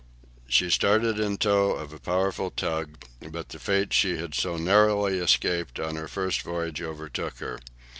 [0.47, 5.19] She started in tow of a powerful tug, but the fate she had so narrowly
[5.19, 7.59] escaped on her first voyage overtook her.